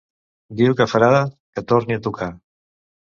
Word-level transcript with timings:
Diu 0.61 0.75
que 0.79 0.87
farà 0.93 1.09
que 1.57 1.63
torni 1.73 1.99
a 1.99 2.01
tocar! 2.09 2.31